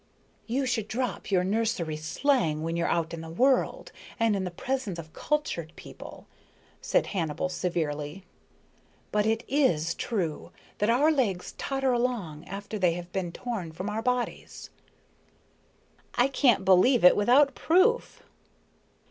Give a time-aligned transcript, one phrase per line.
[0.47, 4.49] "You should drop your nursery slang when you're out in the world and in the
[4.49, 6.25] presence of cultured people,"
[6.81, 8.25] said Hannibal severely.
[9.11, 13.91] "But it is true that our legs totter long after they have been torn from
[13.91, 14.71] our bodies."
[16.15, 18.23] "I can't believe it without proof."